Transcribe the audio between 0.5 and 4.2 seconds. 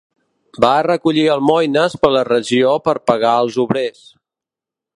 Va recollir almoines per la regió per pagar els obrers.